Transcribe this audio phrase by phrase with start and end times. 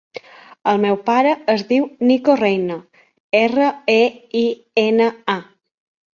[0.71, 2.79] El meu pare es diu Niko Reina:
[3.43, 3.69] erra,
[3.99, 4.01] e,
[4.43, 4.43] i,
[4.87, 5.39] ena, a.